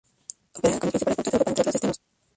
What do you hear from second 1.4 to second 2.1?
entre otros destinos.